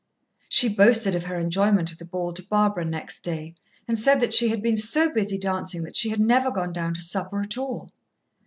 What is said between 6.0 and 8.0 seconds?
had never gone down to supper at all.